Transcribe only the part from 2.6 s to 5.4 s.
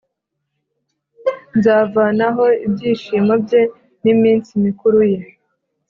ibyishimo bye n’iminsi mikuru ye,